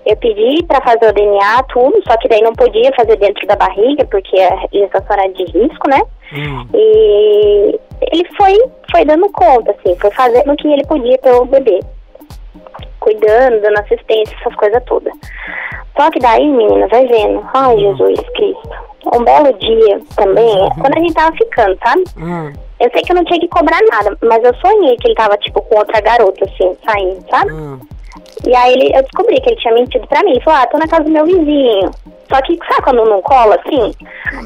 [0.07, 3.57] Eu pedi pra fazer o DNA, tudo, só que daí não podia fazer dentro da
[3.57, 6.03] barriga, porque a gestação era de risco, né?
[6.33, 6.67] Hum.
[6.75, 7.81] E
[8.13, 8.57] ele foi,
[8.91, 11.81] foi dando conta, assim, foi fazendo o que ele podia pelo bebê.
[13.03, 15.13] Cuidando, dando assistência, essas coisas todas.
[15.97, 17.45] Só que daí, menina, vai vendo.
[17.53, 18.71] Ai, Jesus Cristo.
[19.13, 22.05] Um belo dia também, quando a gente tava ficando, sabe?
[22.19, 22.53] Ah.
[22.79, 25.37] Eu sei que eu não tinha que cobrar nada, mas eu sonhei que ele tava,
[25.39, 27.51] tipo, com outra garota, assim, saindo, sabe?
[27.53, 27.79] Ah.
[28.47, 30.33] E aí ele, eu descobri que ele tinha mentido pra mim.
[30.33, 31.91] Ele falou, ah, tô na casa do meu vizinho.
[32.33, 33.93] Só que, sabe quando não cola, assim?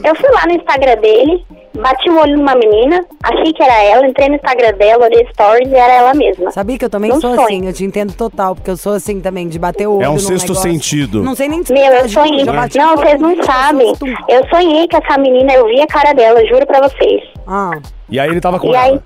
[0.05, 1.45] Eu fui lá no Instagram dele,
[1.79, 5.69] bati o olho numa menina, achei que era ela, entrei no Instagram dela, olhei stories
[5.71, 6.51] e era ela mesma.
[6.51, 7.45] Sabia que eu também Num sou sonho.
[7.47, 10.09] assim, eu te entendo total, porque eu sou assim também, de bater o olho É
[10.09, 10.71] um sexto negócio.
[10.73, 11.23] sentido.
[11.23, 12.45] Não sei nem Meu, eu sonhei.
[12.45, 13.93] Não, o olho vocês não sabem.
[14.29, 17.23] Eu sonhei que essa menina, eu vi a cara dela, juro pra vocês.
[17.47, 17.71] Ah,
[18.11, 19.03] E aí ele tava com E aí, ela.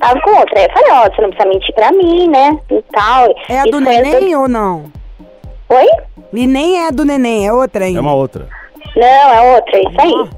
[0.00, 0.58] Tava com outra.
[0.58, 2.58] Aí eu falei, ó, você não precisa mentir pra mim, né?
[2.70, 3.34] E tal.
[3.48, 4.84] é a Isso do neném ou não?
[5.68, 5.86] Oi?
[6.32, 7.98] E nem é a do neném, é outra ainda.
[7.98, 8.48] É uma outra.
[8.96, 10.30] Não, é outra, é isso aí.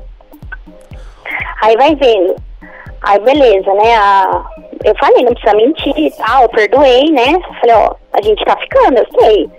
[1.62, 2.37] Aí vai vendo.
[3.03, 3.97] Aí beleza, né?
[3.97, 4.45] A...
[4.85, 7.38] Eu falei, não precisa mentir e tal, eu perdoei, né?
[7.61, 9.51] Falei, ó, a gente tá ficando, eu sei.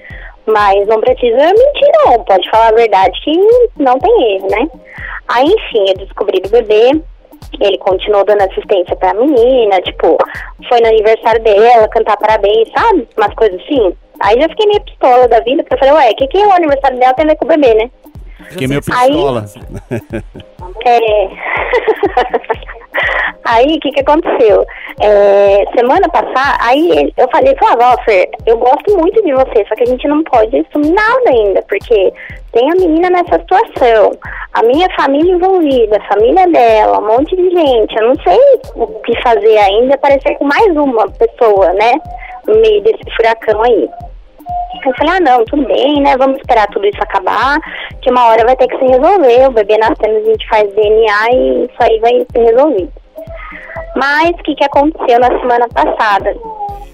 [0.45, 2.23] Mas não precisa mentir, não.
[2.23, 3.35] Pode falar a verdade que
[3.77, 4.67] não tem erro, né?
[5.27, 7.01] Aí, enfim, eu descobri do bebê.
[7.59, 10.17] Ele continuou dando assistência pra menina, tipo,
[10.67, 13.07] foi no aniversário dela, cantar parabéns, sabe?
[13.17, 13.93] Umas coisas assim.
[14.19, 16.51] Aí já fiquei meio pistola da vida, porque eu falei, ué, o que, que o
[16.51, 17.89] aniversário dela tem a ver com o bebê, né?
[18.49, 19.45] Fiquei meio Aí- pistola.
[20.85, 21.29] É.
[23.47, 24.65] aí, o que que aconteceu?
[24.99, 29.83] É, semana passada, aí eu falei, ó, Fer, eu gosto muito de você, só que
[29.83, 32.13] a gente não pode assumir nada ainda, porque
[32.51, 34.11] tem a menina nessa situação,
[34.53, 38.39] a minha família envolvida, a família dela, um monte de gente, eu não sei
[38.75, 41.93] o que fazer ainda, aparecer com mais uma pessoa, né,
[42.45, 43.89] no meio desse furacão aí.
[44.85, 46.15] Eu falei, ah não, tudo bem, né?
[46.17, 47.57] Vamos esperar tudo isso acabar,
[48.01, 49.47] que uma hora vai ter que se resolver.
[49.47, 52.93] O bebê nascendo, a gente faz DNA e isso aí vai ser resolvido.
[53.97, 56.35] Mas o que, que aconteceu na semana passada?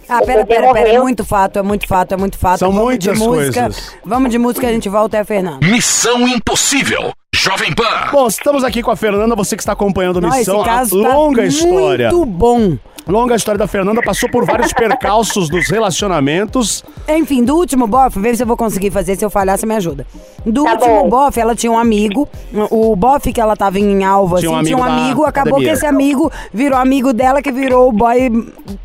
[0.09, 0.89] Ah, pera, pera, pera.
[0.89, 2.59] É muito fato, é muito fato, é muito fato.
[2.59, 3.61] São Vamos de muitas música.
[3.63, 3.97] coisas.
[4.05, 5.65] Vamos de música, a gente volta é a Fernanda.
[5.65, 7.11] Missão Impossível.
[7.35, 7.83] Jovem Pan.
[8.11, 10.57] Bom, estamos aqui com a Fernanda, você que está acompanhando a Não, missão.
[10.61, 12.09] esse caso a tá longa história.
[12.11, 12.77] muito bom.
[13.07, 16.83] Longa história da Fernanda, passou por vários percalços nos relacionamentos.
[17.07, 19.75] Enfim, do último bofe, vê se eu vou conseguir fazer, se eu falhar, você me
[19.75, 20.05] ajuda.
[20.45, 21.09] Do Tá último bom.
[21.09, 22.27] bofe, ela tinha um amigo,
[22.71, 25.69] o bofe que ela tava em alvo, Tinha um assim, tinha um amigo, acabou academia.
[25.69, 28.29] que esse amigo virou amigo dela, que virou o boy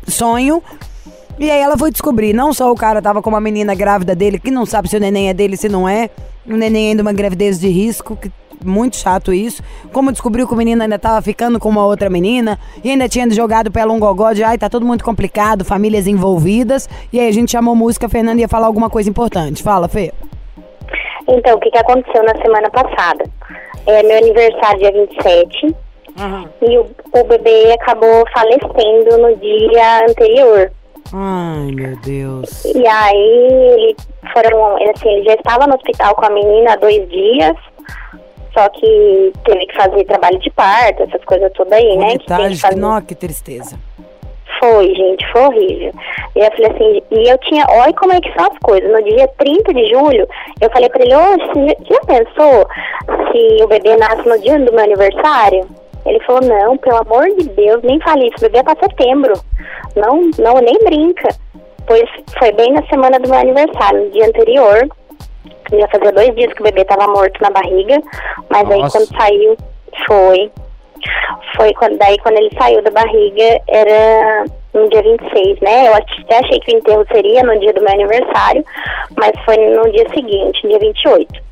[0.07, 0.61] sonho.
[1.39, 4.37] E aí ela foi descobrir, não só o cara tava com uma menina grávida dele,
[4.37, 6.09] que não sabe se o neném é dele, se não é.
[6.45, 8.29] O neném ainda uma gravidez de risco, que
[8.63, 9.63] muito chato isso.
[9.91, 13.29] Como descobriu que o menino ainda tava ficando com uma outra menina e ainda tinha
[13.29, 16.89] jogado pela um gogó de ai, tá tudo muito complicado, famílias envolvidas.
[17.11, 19.63] E aí a gente chamou música, a Fernanda ia falar alguma coisa importante.
[19.63, 20.13] Fala, Fê.
[21.27, 23.23] Então, o que, que aconteceu na semana passada?
[23.85, 25.75] É meu aniversário dia 27
[26.61, 30.71] e o, o bebê acabou falecendo no dia anterior.
[31.13, 32.65] Ai, meu Deus.
[32.65, 33.95] E aí ele
[34.33, 37.55] foram, assim, ele já estava no hospital com a menina há dois dias,
[38.53, 42.17] só que teve que fazer trabalho de parto, essas coisas todas aí, né?
[42.17, 42.75] Que tem que fazer.
[42.79, 43.77] Nossa, que tristeza.
[44.59, 45.91] Foi, gente, foi horrível.
[46.35, 48.91] E eu falei assim, e eu tinha, olha como é que são as coisas.
[48.91, 50.27] No dia 30 de julho,
[50.59, 51.37] eu falei pra ele, já-
[51.95, 52.67] já pensou
[53.31, 55.65] se o bebê nasce no dia do meu aniversário?
[56.05, 59.33] Ele falou, não, pelo amor de Deus, nem fale isso, o bebê é pra setembro.
[59.95, 61.29] Não, não, nem brinca.
[61.87, 62.03] Pois
[62.37, 64.87] foi bem na semana do meu aniversário, no dia anterior.
[65.71, 68.01] Já fazia dois dias que o bebê tava morto na barriga,
[68.49, 68.99] mas aí Nossa.
[68.99, 69.57] quando saiu,
[70.07, 70.51] foi.
[71.55, 75.87] Foi quando, daí quando ele saiu da barriga, era no dia 26, né?
[75.87, 78.65] Eu até achei que o enterro seria no dia do meu aniversário,
[79.17, 81.49] mas foi no dia seguinte, dia 28.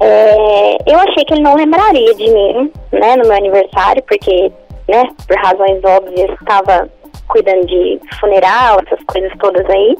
[0.00, 4.52] É, eu achei que ele não lembraria de mim, né, no meu aniversário, porque,
[4.88, 6.88] né, por razões óbvias, estava
[7.34, 9.96] cuidando de funeral, essas coisas todas aí.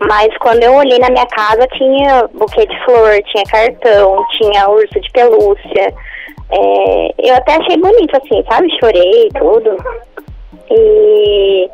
[0.00, 5.00] Mas quando eu olhei na minha casa, tinha buquê de flor, tinha cartão, tinha urso
[5.00, 5.94] de pelúcia.
[6.50, 8.68] É, eu até achei bonito, assim, sabe?
[8.80, 9.76] Chorei tudo.
[10.68, 11.70] E,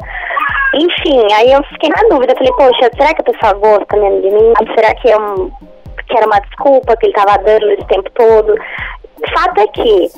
[0.74, 2.34] enfim, aí eu fiquei na dúvida.
[2.36, 4.52] Falei, poxa, será que a pessoa gosta mesmo de mim?
[4.74, 5.50] Será que, é um,
[6.06, 8.54] que era uma desculpa que ele tava dando esse tempo todo?
[9.34, 10.08] Fato é que,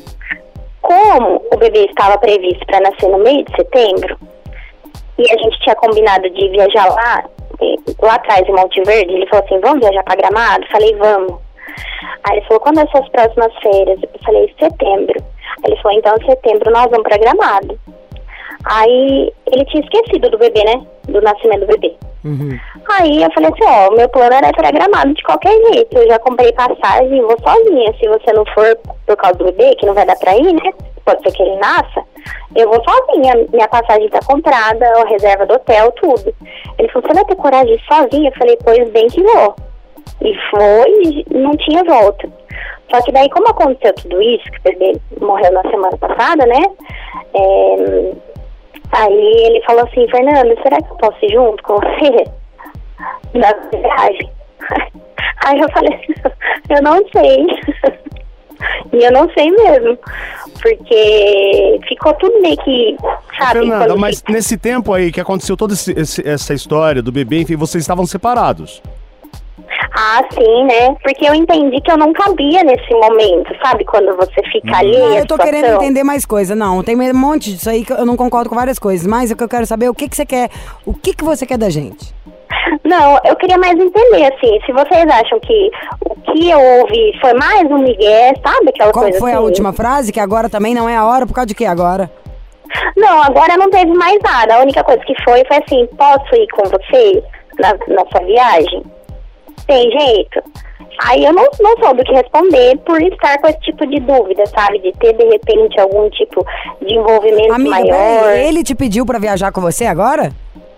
[0.83, 4.19] como o bebê estava previsto para nascer no meio de setembro,
[5.21, 7.25] e a gente tinha combinado de viajar lá,
[7.61, 10.67] eh, lá atrás em Monte Verde, ele falou assim, vamos viajar para Gramado?
[10.71, 11.39] Falei, vamos.
[12.25, 14.01] Aí ele falou, quando as suas próximas férias?
[14.03, 15.23] Eu falei, setembro.
[15.65, 17.79] Aí ele falou, então em setembro nós vamos para Gramado.
[18.65, 20.83] Aí ele tinha esquecido do bebê, né?
[21.09, 21.95] Do nascimento do bebê.
[22.93, 25.97] Aí eu falei assim, ó, o meu plano era ir pra Gramado de qualquer jeito.
[25.97, 27.95] Eu já comprei passagem e vou sozinha.
[27.99, 30.73] Se você não for por causa do bebê, que não vai dar pra ir, né?
[31.11, 32.05] Pode ser que ele nasça.
[32.55, 33.35] Eu vou sozinha.
[33.53, 36.33] Minha passagem tá comprada, a reserva do hotel, tudo.
[36.79, 38.31] Ele falou, você vai ter coragem de ir sozinha?
[38.31, 39.57] Eu falei, pois bem que vou.
[40.23, 42.29] E foi, não tinha volta.
[42.91, 46.63] Só que daí, como aconteceu tudo isso, que o bebê morreu na semana passada, né?
[47.35, 48.13] É,
[48.93, 52.25] aí ele falou assim, Fernanda, será que eu posso ir junto com você?
[53.35, 54.31] Na viagem.
[55.43, 55.99] Aí eu falei
[56.69, 57.47] eu não sei.
[58.93, 59.99] E eu não sei mesmo.
[60.61, 62.97] Porque ficou tudo meio que,
[63.39, 63.61] sabe?
[63.61, 67.41] Fernanda, mas fica- nesse tempo aí que aconteceu toda esse- esse- essa história do bebê,
[67.41, 68.83] enfim, vocês estavam separados.
[69.93, 70.95] Ah, sim, né?
[71.03, 73.85] Porque eu entendi que eu não cabia nesse momento, sabe?
[73.85, 74.97] Quando você fica ali.
[74.97, 76.55] Ah, eu tô querendo entender mais coisa.
[76.55, 79.07] Não, tem um monte disso aí que eu não concordo com várias coisas.
[79.07, 80.49] Mas o que eu quero saber é o que, que você quer.
[80.87, 82.15] O que, que você quer da gente?
[82.85, 85.71] Não, eu queria mais entender, assim, se vocês acham que
[86.09, 88.71] o que eu ouvi foi mais um migué, sabe?
[88.71, 89.45] Aquela Qual coisa foi a assim?
[89.45, 90.13] última frase?
[90.13, 92.11] Que agora também não é a hora, por causa de quê agora?
[92.97, 94.55] Não, agora não teve mais nada.
[94.57, 97.23] A única coisa que foi foi assim, posso ir com vocês
[97.59, 98.83] na, na sua viagem?
[99.67, 100.43] Tem jeito?
[101.05, 104.45] Aí eu não, não soube o que responder por estar com esse tipo de dúvida,
[104.47, 104.79] sabe?
[104.81, 106.45] De ter, de repente, algum tipo
[106.83, 108.33] de envolvimento Amiga, maior.
[108.37, 110.31] ele te pediu pra viajar com você agora?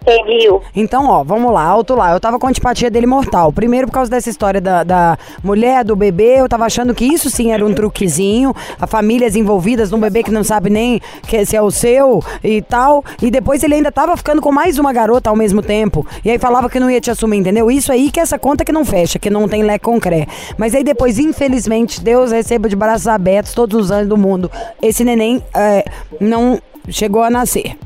[0.04, 0.62] Pediu.
[0.74, 2.12] Então, ó, vamos lá, alto lá.
[2.12, 3.52] Eu tava com antipatia dele mortal.
[3.52, 7.30] Primeiro, por causa dessa história da, da mulher, do bebê, eu tava achando que isso
[7.30, 8.54] sim era um truquezinho.
[8.80, 12.60] A famílias envolvidas num bebê que não sabe nem que, se é o seu e
[12.62, 13.04] tal.
[13.20, 16.06] E depois ele ainda tava ficando com mais uma garota ao mesmo tempo.
[16.24, 17.70] E aí falava que não ia te assumir, entendeu?
[17.70, 20.26] Isso aí que é essa conta que não fecha, que não tem lé concré.
[20.56, 24.50] Mas aí depois, infelizmente, Deus receba de braços abertos todos os anos do mundo.
[24.80, 25.84] Esse neném é,
[26.20, 27.76] não chegou a nascer.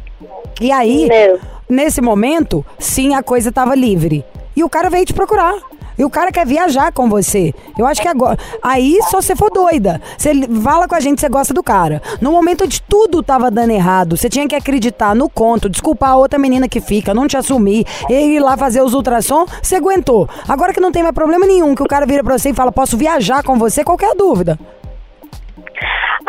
[0.60, 1.55] E aí, Não.
[1.68, 4.24] Nesse momento, sim, a coisa tava livre.
[4.54, 5.54] E o cara veio te procurar.
[5.98, 7.54] E o cara quer viajar com você.
[7.78, 8.38] Eu acho que agora.
[8.62, 10.00] Aí só você for doida.
[10.16, 12.02] Você fala com a gente, você gosta do cara.
[12.20, 16.16] No momento onde tudo tava dando errado, você tinha que acreditar no conto, desculpar a
[16.16, 20.28] outra menina que fica, não te assumir, ir lá fazer os ultrassom, você aguentou.
[20.46, 22.70] Agora que não tem mais problema nenhum, que o cara vira pra você e fala,
[22.70, 24.58] posso viajar com você, qualquer dúvida.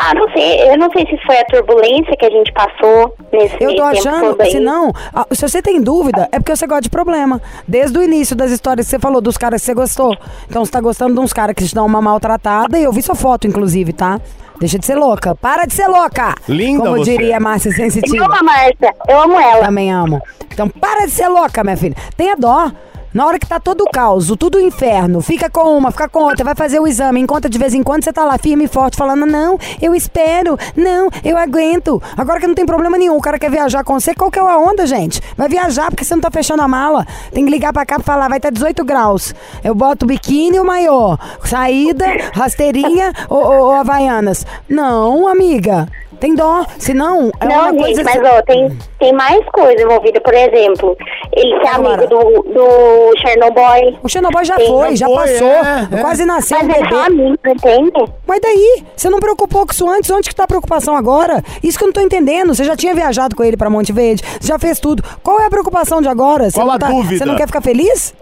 [0.08, 0.70] Ah, não sei.
[0.70, 3.82] Eu não sei se foi a turbulência que a gente passou nesse Eu tô tempo
[3.82, 7.40] achando, se não, ah, se você tem dúvida, é porque você gosta de problema.
[7.66, 10.16] Desde o início das histórias que você falou, dos caras que você gostou.
[10.48, 13.02] Então você tá gostando de uns caras que te dão uma maltratada, e eu vi
[13.02, 14.18] sua foto, inclusive, tá?
[14.58, 15.34] Deixa de ser louca.
[15.34, 16.34] Para de ser louca!
[16.48, 17.10] Linda Como você.
[17.12, 18.24] diria a Márcia Eu Sensitiva.
[18.24, 18.94] amo a Márcia.
[19.08, 19.64] Eu amo ela.
[19.66, 20.20] Também amo.
[20.52, 21.94] Então para de ser louca, minha filha.
[22.16, 22.70] Tenha dó.
[23.12, 26.44] Na hora que tá todo o caos, tudo inferno, fica com uma, fica com outra,
[26.44, 28.98] vai fazer o exame, encontra de vez em quando, você tá lá firme e forte,
[28.98, 32.02] falando, não, eu espero, não, eu aguento.
[32.16, 34.42] Agora que não tem problema nenhum, o cara quer viajar com você, qual que é
[34.42, 35.22] a onda, gente?
[35.36, 37.06] Vai viajar porque você não tá fechando a mala.
[37.32, 39.34] Tem que ligar pra cá e falar, vai estar 18 graus.
[39.64, 44.44] Eu boto o biquíni ou o maiô, saída, rasteirinha ou, ou, ou havaianas.
[44.68, 45.88] Não, amiga.
[46.20, 49.80] Tem dó, senão é Não, uma gente, coisa mas assim- ó, tem, tem mais coisa
[49.82, 50.20] envolvida.
[50.20, 50.96] Por exemplo,
[51.32, 51.94] ele ser Agora.
[51.94, 53.98] amigo do, do Chernobyl.
[54.02, 55.46] O Chernobyl já Tem, foi, já foi, passou.
[55.48, 56.00] é, é.
[56.00, 56.96] Quase nasceu Mas um são bebê.
[57.06, 58.12] amigos, entende?
[58.26, 58.84] Mas daí?
[58.96, 60.10] Você não preocupou com isso antes?
[60.10, 61.42] Onde que tá a preocupação agora?
[61.62, 62.54] Isso que eu não tô entendendo.
[62.54, 65.02] Você já tinha viajado com ele pra Monte Verde, você já fez tudo.
[65.22, 66.50] Qual é a preocupação de agora?
[66.50, 67.18] Você Qual a tá- dúvida?
[67.18, 68.12] Você não quer ficar feliz?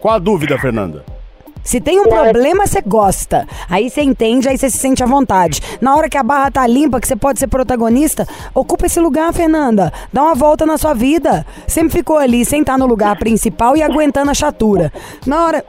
[0.00, 1.02] Qual a dúvida, Fernanda?
[1.62, 3.46] Se tem um problema, você gosta.
[3.68, 5.60] Aí você entende, aí você se sente à vontade.
[5.80, 9.32] Na hora que a barra tá limpa, que você pode ser protagonista, ocupa esse lugar,
[9.32, 9.92] Fernanda.
[10.12, 11.46] Dá uma volta na sua vida.
[11.66, 14.92] Sempre ficou ali, sem estar no lugar principal e aguentando a chatura.
[15.26, 15.64] Na hora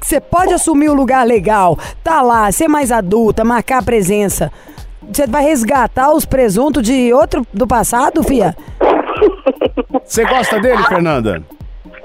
[0.00, 4.52] que você pode assumir o lugar legal, tá lá, ser mais adulta, marcar a presença.
[5.10, 8.56] Você vai resgatar os presuntos de outro do passado, fia?
[10.04, 11.42] Você gosta dele, Fernanda?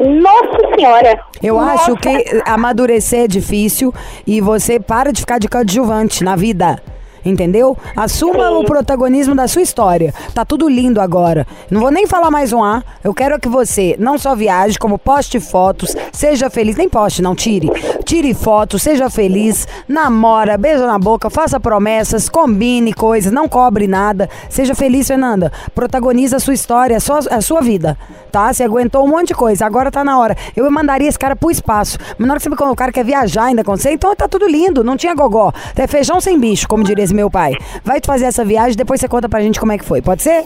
[0.03, 1.19] Nossa senhora!
[1.41, 1.73] Eu Nossa.
[1.73, 3.93] acho que amadurecer é difícil
[4.25, 6.81] e você para de ficar de coadjuvante na vida.
[7.25, 7.77] Entendeu?
[7.95, 8.55] Assuma Sim.
[8.55, 10.13] o protagonismo da sua história.
[10.33, 11.47] Tá tudo lindo agora.
[11.69, 12.83] Não vou nem falar mais um A.
[13.03, 16.75] Eu quero que você não só viaje, como poste fotos, seja feliz.
[16.75, 17.69] Nem poste, não, tire.
[18.03, 24.29] Tire fotos, seja feliz, namora, beija na boca, faça promessas, combine coisas, não cobre nada.
[24.49, 25.51] Seja feliz, Fernanda.
[25.73, 27.97] Protagoniza a sua história, a sua, a sua vida.
[28.31, 28.51] Tá?
[28.51, 29.65] Você aguentou um monte de coisa.
[29.65, 30.35] Agora tá na hora.
[30.55, 31.97] Eu mandaria esse cara pro espaço.
[32.17, 34.47] Mas na hora que você me cara quer viajar ainda com você, então tá tudo
[34.47, 34.83] lindo.
[34.83, 35.53] Não tinha gogó.
[35.75, 37.53] É feijão sem bicho, como diria esse meu pai.
[37.83, 40.01] Vai te fazer essa viagem, depois você conta pra gente como é que foi.
[40.01, 40.45] Pode ser?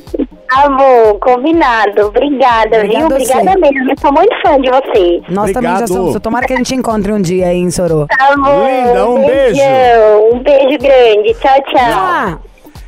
[0.50, 2.06] Tá bom, combinado.
[2.08, 3.16] Obrigada, Obrigada viu?
[3.18, 3.34] a você.
[3.34, 3.90] Obrigada mesmo.
[3.92, 5.24] Eu sou muito fã de vocês.
[5.30, 5.88] Nós também já Obrigado.
[5.88, 6.20] somos.
[6.22, 8.08] Tomara que a gente encontre um dia aí em Sorô.
[8.08, 8.66] Tá bom.
[8.66, 9.62] Linda, um beijo.
[10.34, 11.34] Um beijo grande.
[11.40, 11.92] Tchau, tchau.
[11.92, 12.38] Ah,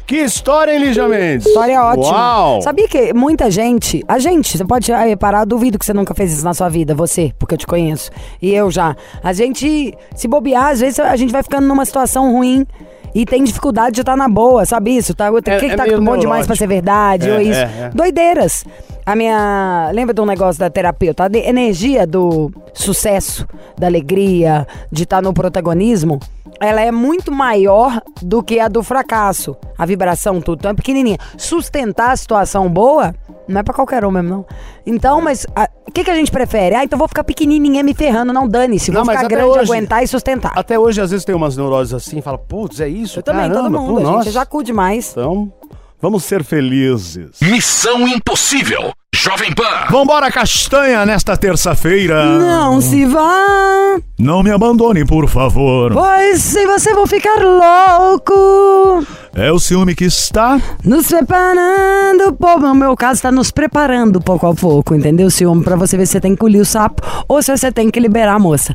[0.07, 1.45] Que história, hein, Lígia Mendes?
[1.45, 2.17] história ótima.
[2.17, 2.61] Uau!
[2.63, 6.31] Sabia que muita gente, a gente, você pode reparar, eu duvido que você nunca fez
[6.33, 8.09] isso na sua vida, você, porque eu te conheço.
[8.41, 8.95] E eu já.
[9.23, 12.65] A gente, se bobear, às vezes a gente vai ficando numa situação ruim.
[13.13, 15.13] E tem dificuldade de estar na boa, sabe isso?
[15.13, 17.29] Tá, o que, É- que é tá bom demais pra ser verdade?
[17.29, 17.59] É, ou isso?
[17.59, 17.89] é, é.
[17.93, 18.63] Doideiras.
[19.05, 19.89] A minha.
[19.91, 21.23] Lembra de um negócio da terapeuta?
[21.23, 26.19] A de- energia do sucesso, da alegria, de estar no protagonismo,
[26.59, 29.55] ela é muito maior do que a do fracasso.
[29.77, 30.59] A vibração, tudo.
[30.59, 31.17] Então é pequenininha.
[31.37, 33.15] Sustentar a situação boa.
[33.49, 34.45] Não é pra qualquer um mesmo, não.
[34.85, 35.45] Então, mas
[35.87, 36.75] o que, que a gente prefere?
[36.75, 38.31] Ah, então vou ficar pequenininha me ferrando.
[38.31, 38.91] Não dane-se.
[38.91, 40.53] Vou Não, ficar grande, hoje- aguentar e sustentar.
[40.55, 43.19] Até hoje, às vezes, tem umas neuroses assim, fala, putz, é isso?
[43.19, 43.87] Eu também, Caramba, todo mundo.
[43.93, 44.31] pô, a gente nossa.
[44.31, 45.09] já cu demais.
[45.11, 45.51] Então,
[45.99, 47.39] vamos ser felizes.
[47.41, 48.93] Missão Impossível.
[49.15, 49.63] Jovem Pan.
[49.89, 52.23] Vambora, castanha, nesta terça-feira.
[52.37, 53.97] Não se vá.
[54.17, 55.91] Não me abandone, por favor.
[55.93, 59.03] Pois se você for ficar louco,
[59.35, 60.59] É o ciúme que está.
[60.85, 65.63] nos preparando, pô, no meu caso, tá nos preparando pouco a pouco, entendeu, ciúme?
[65.63, 67.99] Pra você ver se você tem que engolir o sapo ou se você tem que
[67.99, 68.73] liberar a moça.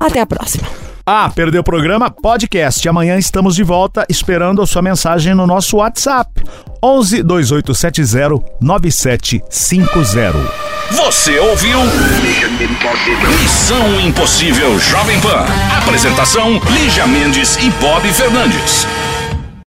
[0.00, 0.66] Até a próxima.
[1.06, 2.10] Ah, perdeu o programa?
[2.10, 2.88] Podcast.
[2.88, 6.42] Amanhã estamos de volta esperando a sua mensagem no nosso WhatsApp.
[6.82, 10.32] 11 2870 9750.
[10.92, 11.78] Você ouviu?
[13.42, 15.44] Missão Impossível Jovem Pan.
[15.76, 18.86] Apresentação: Lígia Mendes e Bob Fernandes.